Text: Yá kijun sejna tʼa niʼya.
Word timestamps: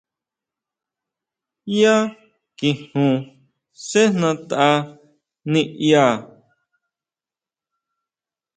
Yá 1.79 1.95
kijun 2.57 3.11
sejna 3.87 4.29
tʼa 4.49 4.69
niʼya. 5.51 6.05